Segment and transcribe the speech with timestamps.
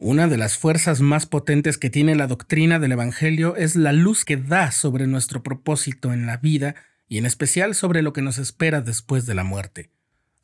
[0.00, 4.24] Una de las fuerzas más potentes que tiene la doctrina del Evangelio es la luz
[4.24, 6.76] que da sobre nuestro propósito en la vida
[7.08, 9.90] y en especial sobre lo que nos espera después de la muerte.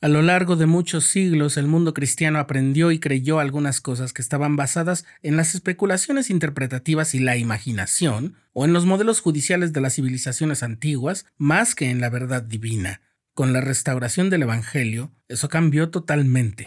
[0.00, 4.22] A lo largo de muchos siglos el mundo cristiano aprendió y creyó algunas cosas que
[4.22, 9.80] estaban basadas en las especulaciones interpretativas y la imaginación, o en los modelos judiciales de
[9.80, 13.02] las civilizaciones antiguas, más que en la verdad divina.
[13.34, 16.66] Con la restauración del Evangelio, eso cambió totalmente.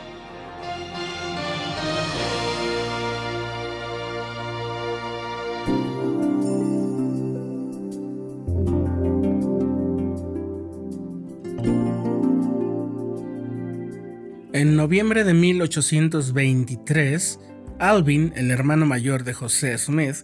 [14.61, 17.39] En noviembre de 1823,
[17.79, 20.17] Alvin, el hermano mayor de José Smith,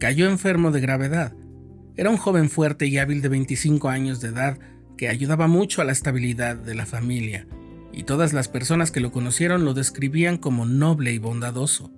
[0.00, 1.32] cayó enfermo de gravedad.
[1.94, 4.58] Era un joven fuerte y hábil de 25 años de edad
[4.96, 7.46] que ayudaba mucho a la estabilidad de la familia,
[7.92, 11.92] y todas las personas que lo conocieron lo describían como noble y bondadoso.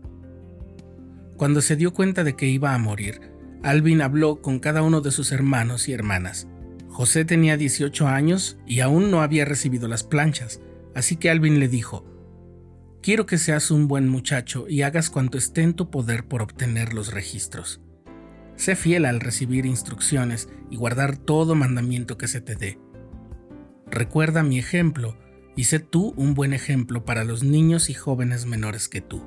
[1.39, 3.23] Cuando se dio cuenta de que iba a morir,
[3.63, 6.47] Alvin habló con cada uno de sus hermanos y hermanas.
[6.91, 10.61] José tenía 18 años y aún no había recibido las planchas,
[10.97, 12.07] Así que Alvin le dijo,
[13.03, 16.95] Quiero que seas un buen muchacho y hagas cuanto esté en tu poder por obtener
[16.95, 17.83] los registros.
[18.57, 22.79] Sé fiel al recibir instrucciones y guardar todo mandamiento que se te dé.
[23.91, 25.19] Recuerda mi ejemplo
[25.55, 29.23] y sé tú un buen ejemplo para los niños y jóvenes menores que tú.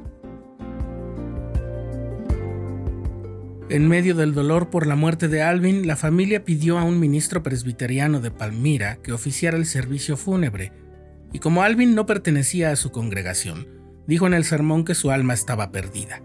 [3.69, 7.43] En medio del dolor por la muerte de Alvin, la familia pidió a un ministro
[7.43, 10.88] presbiteriano de Palmira que oficiara el servicio fúnebre
[11.31, 13.67] y como Alvin no pertenecía a su congregación,
[14.07, 16.21] dijo en el sermón que su alma estaba perdida.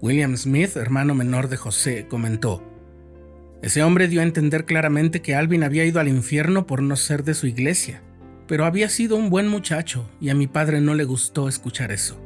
[0.00, 2.62] William Smith, hermano menor de José, comentó,
[3.62, 7.24] Ese hombre dio a entender claramente que Alvin había ido al infierno por no ser
[7.24, 8.02] de su iglesia,
[8.46, 12.20] pero había sido un buen muchacho y a mi padre no le gustó escuchar eso.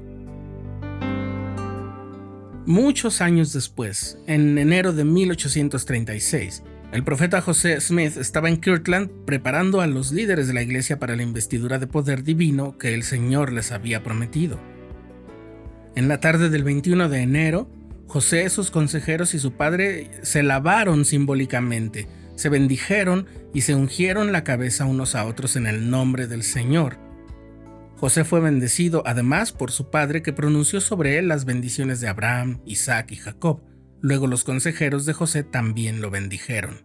[2.67, 9.83] Muchos años después, en enero de 1836, el profeta José Smith estaba en Kirtland preparando
[9.83, 13.53] a los líderes de la iglesia para la investidura de poder divino que el Señor
[13.53, 14.59] les había prometido.
[15.95, 17.69] En la tarde del 21 de enero,
[18.07, 24.43] José, sus consejeros y su padre se lavaron simbólicamente, se bendijeron y se ungieron la
[24.43, 26.97] cabeza unos a otros en el nombre del Señor.
[27.97, 32.61] José fue bendecido además por su padre que pronunció sobre él las bendiciones de Abraham,
[32.65, 33.61] Isaac y Jacob.
[34.01, 36.85] Luego los consejeros de José también lo bendijeron.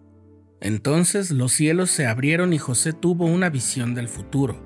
[0.62, 4.66] Entonces los cielos se abrieron y José tuvo una visión del futuro.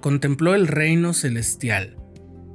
[0.00, 1.96] Contempló el reino celestial,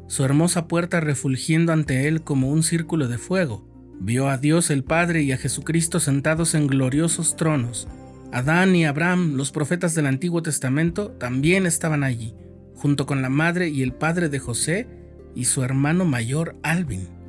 [0.07, 3.67] su hermosa puerta refulgiendo ante él como un círculo de fuego.
[3.99, 7.87] Vio a Dios el Padre y a Jesucristo sentados en gloriosos tronos.
[8.31, 12.33] Adán y Abraham, los profetas del Antiguo Testamento, también estaban allí,
[12.75, 14.87] junto con la madre y el padre de José
[15.35, 17.22] y su hermano mayor Alvin.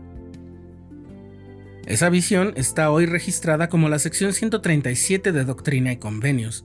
[1.86, 6.64] Esa visión está hoy registrada como la sección 137 de Doctrina y Convenios.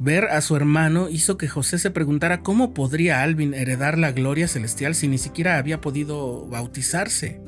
[0.00, 4.48] Ver a su hermano hizo que José se preguntara cómo podría Alvin heredar la gloria
[4.48, 7.40] celestial si ni siquiera había podido bautizarse.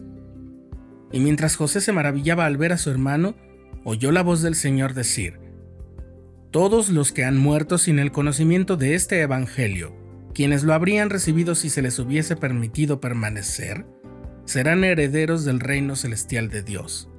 [1.11, 3.35] Y mientras José se maravillaba al ver a su hermano,
[3.83, 5.41] oyó la voz del Señor decir,
[6.53, 9.97] Todos los que han muerto sin el conocimiento de este Evangelio,
[10.33, 13.85] quienes lo habrían recibido si se les hubiese permitido permanecer,
[14.47, 17.11] serán herederos del reino celestial de Dios.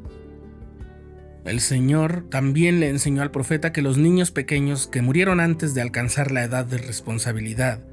[1.46, 5.82] El Señor también le enseñó al profeta que los niños pequeños que murieron antes de
[5.82, 7.86] alcanzar la edad de responsabilidad,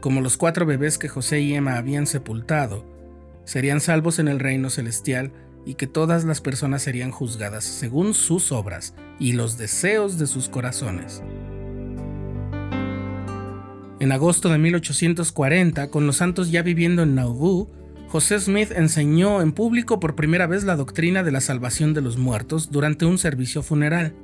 [0.00, 2.86] como los cuatro bebés que José y Emma habían sepultado,
[3.44, 5.32] serían salvos en el reino celestial
[5.66, 10.48] y que todas las personas serían juzgadas según sus obras y los deseos de sus
[10.48, 11.22] corazones.
[14.00, 17.70] En agosto de 1840, con los santos ya viviendo en Nauvoo,
[18.12, 22.18] José Smith enseñó en público por primera vez la doctrina de la salvación de los
[22.18, 24.14] muertos durante un servicio funeral.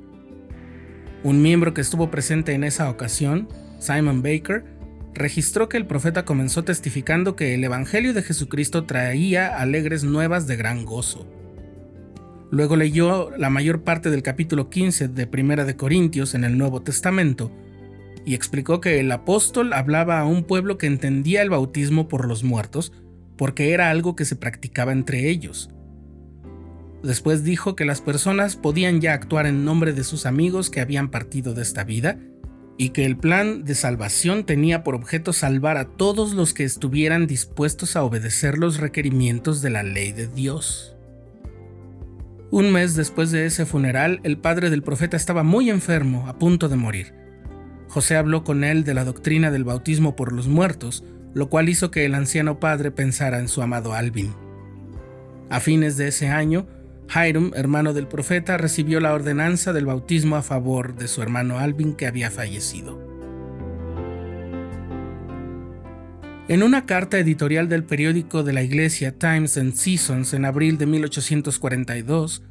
[1.23, 3.49] Un miembro que estuvo presente en esa ocasión,
[3.79, 4.63] Simon Baker,
[5.15, 10.55] registró que el profeta comenzó testificando que el Evangelio de Jesucristo traía alegres nuevas de
[10.55, 11.27] gran gozo.
[12.51, 16.83] Luego leyó la mayor parte del capítulo 15 de Primera de Corintios en el Nuevo
[16.83, 17.51] Testamento
[18.23, 22.43] y explicó que el apóstol hablaba a un pueblo que entendía el bautismo por los
[22.43, 22.93] muertos
[23.39, 25.69] porque era algo que se practicaba entre ellos.
[27.01, 31.09] Después dijo que las personas podían ya actuar en nombre de sus amigos que habían
[31.09, 32.19] partido de esta vida
[32.77, 37.27] y que el plan de salvación tenía por objeto salvar a todos los que estuvieran
[37.27, 40.97] dispuestos a obedecer los requerimientos de la ley de Dios.
[42.51, 46.67] Un mes después de ese funeral, el padre del profeta estaba muy enfermo, a punto
[46.67, 47.13] de morir.
[47.87, 51.91] José habló con él de la doctrina del bautismo por los muertos, lo cual hizo
[51.91, 54.33] que el anciano padre pensara en su amado Alvin.
[55.49, 56.67] A fines de ese año,
[57.09, 61.93] Hiram, hermano del profeta, recibió la ordenanza del bautismo a favor de su hermano Alvin
[61.93, 63.09] que había fallecido.
[66.47, 70.87] En una carta editorial del periódico de la iglesia Times and Seasons en abril de
[70.87, 72.43] 1842,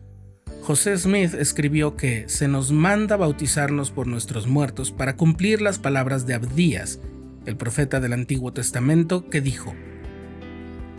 [0.63, 6.27] José Smith escribió que se nos manda bautizarnos por nuestros muertos para cumplir las palabras
[6.27, 7.01] de Abdías,
[7.49, 9.75] el profeta del Antiguo Testamento, que dijo,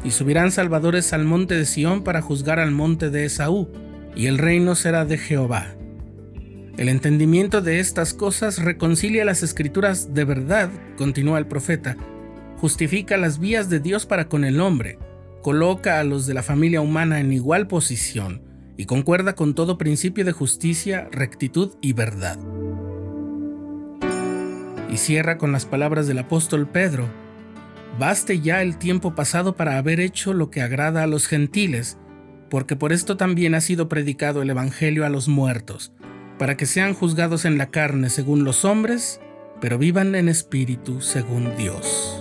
[0.03, 3.69] y subirán salvadores al monte de Sión para juzgar al monte de Esaú,
[4.15, 5.67] y el reino será de Jehová.
[6.77, 11.97] El entendimiento de estas cosas reconcilia las escrituras de verdad, continúa el profeta,
[12.57, 14.97] justifica las vías de Dios para con el hombre,
[15.43, 18.41] coloca a los de la familia humana en igual posición,
[18.75, 22.39] y concuerda con todo principio de justicia, rectitud y verdad.
[24.91, 27.07] Y cierra con las palabras del apóstol Pedro,
[27.97, 31.97] Baste ya el tiempo pasado para haber hecho lo que agrada a los gentiles,
[32.49, 35.91] porque por esto también ha sido predicado el Evangelio a los muertos,
[36.37, 39.19] para que sean juzgados en la carne según los hombres,
[39.59, 42.18] pero vivan en espíritu según Dios.